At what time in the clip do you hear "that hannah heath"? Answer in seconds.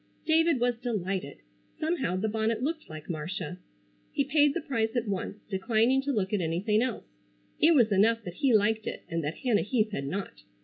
9.23-9.91